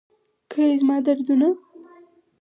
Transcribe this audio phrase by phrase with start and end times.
[0.51, 1.49] که یې زما دردونه